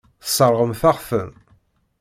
[0.23, 1.29] Tesseṛɣemt-aɣ-ten.